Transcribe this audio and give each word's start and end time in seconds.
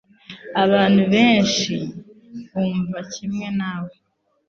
Abantu 0.63 1.01
benshi 1.13 1.73
bumva 2.49 2.99
kimwe 3.13 3.47
nawe. 3.59 3.93